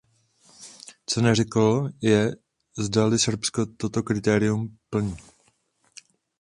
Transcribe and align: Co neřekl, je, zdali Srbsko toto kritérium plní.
Co 1.05 1.21
neřekl, 1.21 1.89
je, 2.01 2.35
zdali 2.77 3.19
Srbsko 3.19 3.65
toto 3.77 4.03
kritérium 4.03 4.77
plní. 4.89 5.17